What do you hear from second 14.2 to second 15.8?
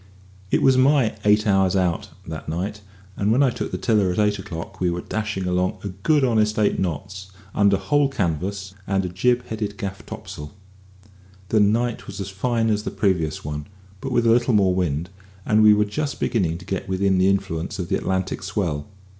a little more wind, and we